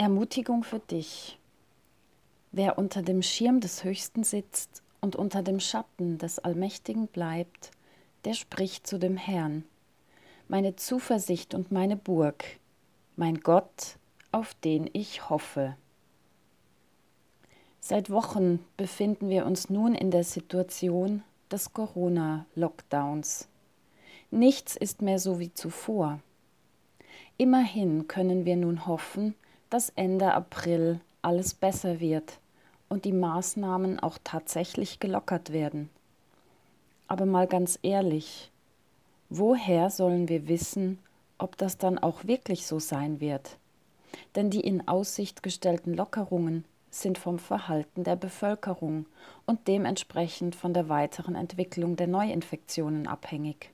[0.00, 1.40] Ermutigung für dich.
[2.52, 7.72] Wer unter dem Schirm des Höchsten sitzt und unter dem Schatten des Allmächtigen bleibt,
[8.24, 9.64] der spricht zu dem Herrn.
[10.46, 12.44] Meine Zuversicht und meine Burg,
[13.16, 13.98] mein Gott,
[14.30, 15.76] auf den ich hoffe.
[17.80, 23.48] Seit Wochen befinden wir uns nun in der Situation des Corona-Lockdowns.
[24.30, 26.20] Nichts ist mehr so wie zuvor.
[27.36, 29.34] Immerhin können wir nun hoffen,
[29.70, 32.38] dass Ende April alles besser wird
[32.88, 35.90] und die Maßnahmen auch tatsächlich gelockert werden.
[37.06, 38.50] Aber mal ganz ehrlich,
[39.28, 40.98] woher sollen wir wissen,
[41.38, 43.56] ob das dann auch wirklich so sein wird?
[44.36, 49.06] Denn die in Aussicht gestellten Lockerungen sind vom Verhalten der Bevölkerung
[49.46, 53.70] und dementsprechend von der weiteren Entwicklung der Neuinfektionen abhängig.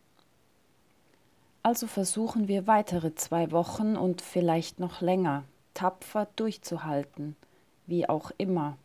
[1.62, 5.44] Also versuchen wir weitere zwei Wochen und vielleicht noch länger
[5.74, 7.36] tapfer durchzuhalten,
[7.86, 8.76] wie auch immer,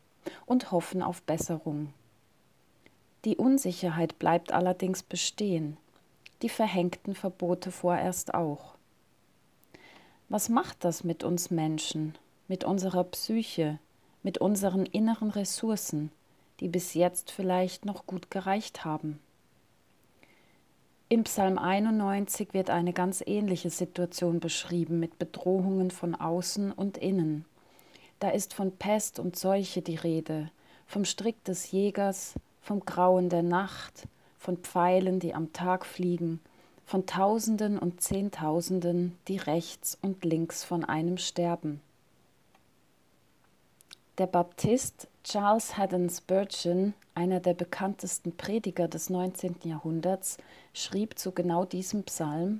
[0.45, 1.93] und hoffen auf Besserung.
[3.25, 5.77] Die Unsicherheit bleibt allerdings bestehen,
[6.41, 8.75] die verhängten Verbote vorerst auch.
[10.29, 13.79] Was macht das mit uns Menschen, mit unserer Psyche,
[14.23, 16.11] mit unseren inneren Ressourcen,
[16.59, 19.19] die bis jetzt vielleicht noch gut gereicht haben?
[21.11, 27.45] Im Psalm 91 wird eine ganz ähnliche Situation beschrieben mit Bedrohungen von außen und innen.
[28.19, 30.51] Da ist von Pest und Seuche die Rede,
[30.85, 36.41] vom Strick des Jägers, vom Grauen der Nacht, von Pfeilen, die am Tag fliegen,
[36.85, 41.81] von Tausenden und Zehntausenden, die rechts und links von einem sterben.
[44.19, 49.55] Der Baptist Charles Haddon Spurgeon, einer der bekanntesten Prediger des 19.
[49.63, 50.35] Jahrhunderts,
[50.73, 52.59] schrieb zu genau diesem Psalm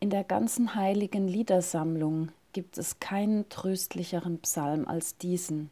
[0.00, 5.70] In der ganzen heiligen Liedersammlung gibt es keinen tröstlicheren Psalm als diesen.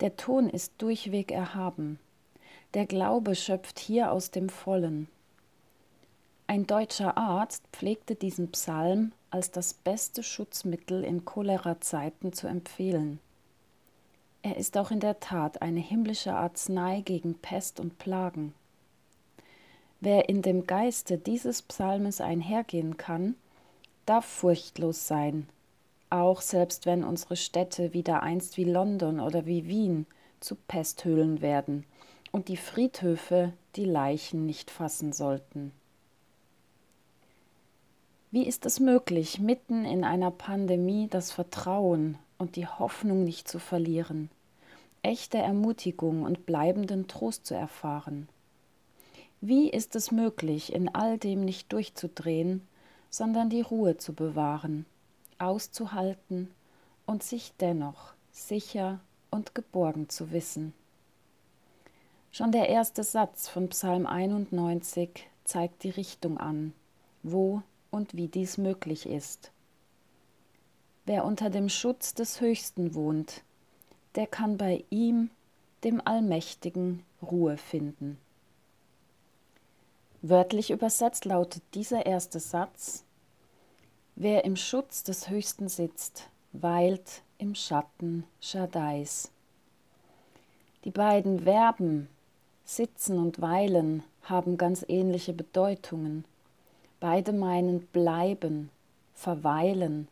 [0.00, 1.98] Der Ton ist durchweg erhaben.
[2.74, 5.08] Der Glaube schöpft hier aus dem Vollen.
[6.46, 13.20] Ein deutscher Arzt pflegte diesen Psalm als das beste Schutzmittel in Cholerazeiten zu empfehlen.
[14.42, 18.54] Er ist auch in der Tat eine himmlische Arznei gegen Pest und Plagen.
[20.00, 23.34] Wer in dem Geiste dieses Psalmes einhergehen kann,
[24.06, 25.46] darf furchtlos sein,
[26.08, 30.06] auch selbst wenn unsere Städte wieder einst wie London oder wie Wien
[30.40, 31.84] zu Pesthöhlen werden
[32.32, 35.72] und die Friedhöfe die Leichen nicht fassen sollten.
[38.30, 43.58] Wie ist es möglich, mitten in einer Pandemie das Vertrauen und die Hoffnung nicht zu
[43.58, 44.30] verlieren,
[45.02, 48.28] echte Ermutigung und bleibenden Trost zu erfahren.
[49.42, 52.66] Wie ist es möglich, in all dem nicht durchzudrehen,
[53.10, 54.86] sondern die Ruhe zu bewahren,
[55.38, 56.50] auszuhalten
[57.06, 59.00] und sich dennoch sicher
[59.30, 60.72] und geborgen zu wissen?
[62.32, 66.72] Schon der erste Satz von Psalm 91 zeigt die Richtung an,
[67.22, 69.50] wo und wie dies möglich ist.
[71.06, 73.42] Wer unter dem Schutz des Höchsten wohnt,
[74.14, 75.30] der kann bei ihm,
[75.84, 78.18] dem Allmächtigen, Ruhe finden.
[80.22, 83.04] Wörtlich übersetzt lautet dieser erste Satz
[84.16, 89.30] Wer im Schutz des Höchsten sitzt, weilt im Schatten Shaddais.
[90.84, 92.08] Die beiden Verben
[92.66, 96.26] sitzen und weilen haben ganz ähnliche Bedeutungen.
[97.00, 98.70] Beide meinen bleiben,
[99.14, 100.06] verweilen,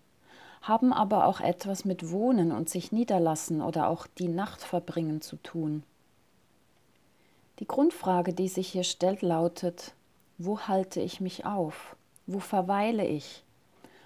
[0.69, 5.37] haben aber auch etwas mit Wohnen und sich niederlassen oder auch die Nacht verbringen zu
[5.37, 5.83] tun.
[7.59, 9.95] Die Grundfrage, die sich hier stellt, lautet,
[10.37, 11.97] wo halte ich mich auf?
[12.27, 13.43] Wo verweile ich?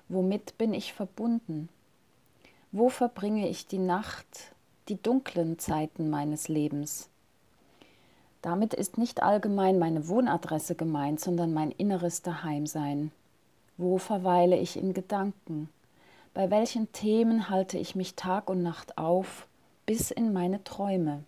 [0.09, 1.69] Womit bin ich verbunden?
[2.71, 4.55] Wo verbringe ich die Nacht,
[4.89, 7.11] die dunklen Zeiten meines Lebens?
[8.41, 13.12] Damit ist nicht allgemein meine Wohnadresse gemeint, sondern mein inneres Daheimsein.
[13.76, 15.69] Wo verweile ich in Gedanken?
[16.34, 19.46] Bei welchen Themen halte ich mich Tag und Nacht auf,
[19.84, 21.25] bis in meine Träume?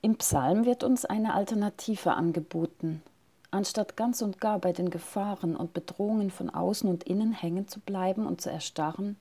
[0.00, 3.02] Im Psalm wird uns eine Alternative angeboten.
[3.50, 7.78] Anstatt ganz und gar bei den Gefahren und Bedrohungen von außen und innen hängen zu
[7.80, 9.16] bleiben und zu erstarren,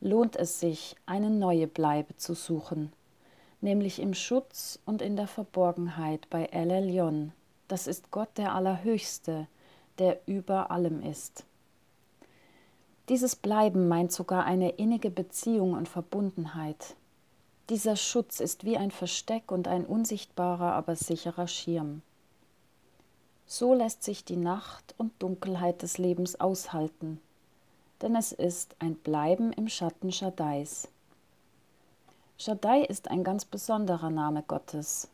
[0.00, 2.92] lohnt es sich, eine neue Bleibe zu suchen,
[3.60, 7.32] nämlich im Schutz und in der Verborgenheit bei El Elyon.
[7.66, 9.48] Das ist Gott der Allerhöchste,
[9.98, 11.47] der über allem ist.
[13.08, 16.96] Dieses Bleiben meint sogar eine innige Beziehung und Verbundenheit.
[17.70, 22.02] Dieser Schutz ist wie ein Versteck und ein unsichtbarer, aber sicherer Schirm.
[23.46, 27.20] So lässt sich die Nacht und Dunkelheit des Lebens aushalten,
[28.02, 30.88] denn es ist ein Bleiben im Schatten Schadais,
[32.40, 35.08] Shaddai ist ein ganz besonderer Name Gottes,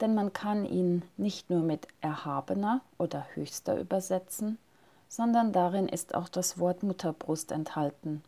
[0.00, 4.56] denn man kann ihn nicht nur mit Erhabener oder Höchster übersetzen,
[5.10, 8.22] sondern darin ist auch das Wort Mutterbrust enthalten,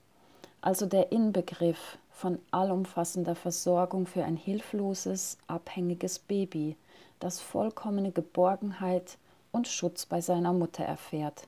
[0.61, 6.77] also der Inbegriff von allumfassender Versorgung für ein hilfloses, abhängiges Baby,
[7.21, 9.17] das vollkommene Geborgenheit
[9.53, 11.47] und Schutz bei seiner Mutter erfährt.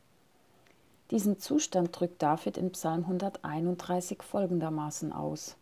[1.11, 5.57] Diesen Zustand drückt David in Psalm 131 folgendermaßen aus.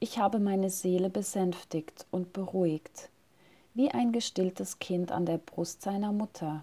[0.00, 3.08] Ich habe meine Seele besänftigt und beruhigt,
[3.72, 6.62] wie ein gestilltes Kind an der Brust seiner Mutter.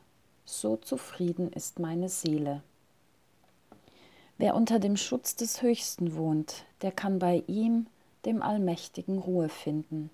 [0.50, 2.64] So zufrieden ist meine Seele.
[4.38, 7.88] Wer unter dem Schutz des Höchsten wohnt, der kann bei ihm,
[8.24, 10.10] dem Allmächtigen, Ruhe finden.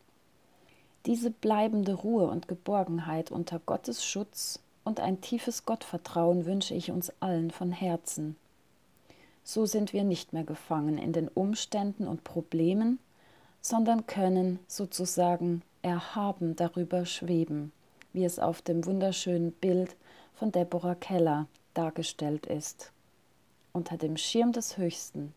[1.05, 7.13] Diese bleibende Ruhe und Geborgenheit unter Gottes Schutz und ein tiefes Gottvertrauen wünsche ich uns
[7.19, 8.35] allen von Herzen.
[9.43, 12.97] So sind wir nicht mehr gefangen in den Umständen und Problemen,
[13.61, 17.71] sondern können sozusagen erhaben darüber schweben,
[18.13, 19.95] wie es auf dem wunderschönen Bild
[20.33, 22.91] von Deborah Keller dargestellt ist.
[23.71, 25.33] Unter dem Schirm des Höchsten,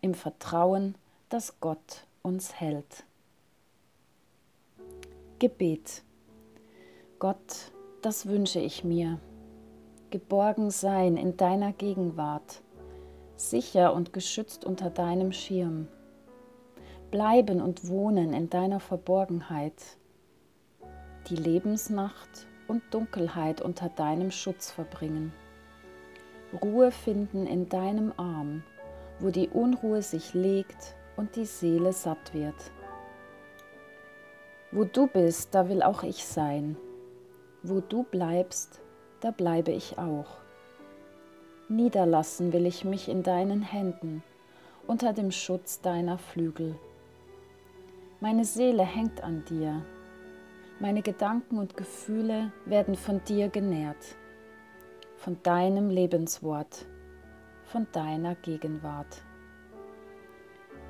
[0.00, 0.94] im Vertrauen,
[1.28, 3.04] dass Gott uns hält.
[5.38, 6.02] Gebet.
[7.18, 7.72] Gott,
[8.02, 9.18] das wünsche ich mir.
[10.10, 12.62] Geborgen sein in deiner Gegenwart,
[13.36, 15.88] sicher und geschützt unter deinem Schirm
[17.12, 19.98] bleiben und wohnen in deiner Verborgenheit,
[21.28, 25.30] die Lebensnacht und Dunkelheit unter deinem Schutz verbringen,
[26.62, 28.62] Ruhe finden in deinem Arm,
[29.18, 32.54] wo die Unruhe sich legt und die Seele satt wird.
[34.70, 36.78] Wo du bist, da will auch ich sein.
[37.62, 38.80] Wo du bleibst,
[39.20, 40.38] da bleibe ich auch.
[41.68, 44.22] Niederlassen will ich mich in deinen Händen,
[44.86, 46.74] unter dem Schutz deiner Flügel.
[48.20, 49.82] Meine Seele hängt an dir.
[50.82, 54.16] Meine Gedanken und Gefühle werden von dir genährt,
[55.16, 56.86] von deinem Lebenswort,
[57.62, 59.22] von deiner Gegenwart.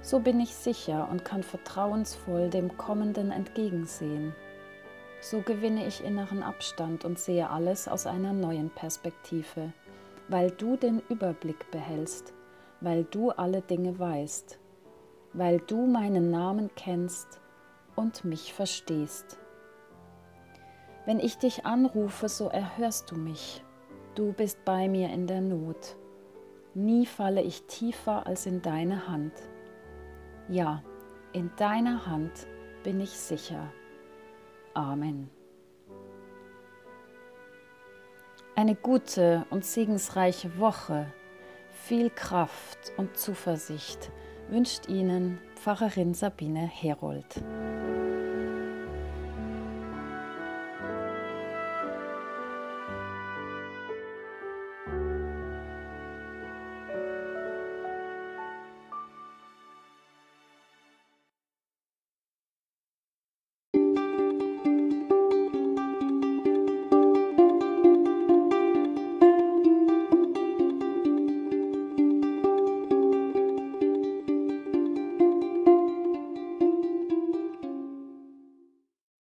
[0.01, 4.35] So bin ich sicher und kann vertrauensvoll dem Kommenden entgegensehen.
[5.21, 9.73] So gewinne ich inneren Abstand und sehe alles aus einer neuen Perspektive,
[10.29, 12.33] weil du den Überblick behältst,
[12.81, 14.59] weil du alle Dinge weißt
[15.33, 17.41] weil du meinen Namen kennst
[17.97, 19.39] und mich verstehst.
[21.05, 23.65] Wenn ich dich anrufe, so erhörst du mich.
[24.15, 25.97] Du bist bei mir in der Not.
[26.75, 29.33] Nie falle ich tiefer als in deine Hand.
[30.49, 30.83] Ja,
[31.33, 32.47] in deiner Hand
[32.85, 33.73] bin ich sicher.
[34.75, 35.31] Amen.
[38.55, 41.07] Eine gute und segensreiche Woche,
[41.73, 44.13] viel Kraft und Zuversicht
[44.51, 47.43] wünscht Ihnen Pfarrerin Sabine Herold.